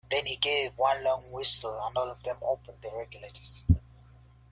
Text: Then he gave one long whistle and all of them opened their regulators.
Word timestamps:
Then 0.09 0.25
he 0.25 0.35
gave 0.35 0.75
one 0.79 1.03
long 1.03 1.31
whistle 1.31 1.79
and 1.79 1.95
all 1.95 2.09
of 2.09 2.23
them 2.23 2.37
opened 2.41 2.81
their 2.81 2.97
regulators. 2.97 3.65